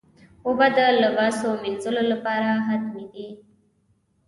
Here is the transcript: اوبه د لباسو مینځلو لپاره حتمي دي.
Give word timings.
اوبه 0.47 0.67
د 0.75 0.79
لباسو 1.01 1.47
مینځلو 1.63 2.03
لپاره 2.11 2.49
حتمي 2.67 3.05
دي. 3.13 3.27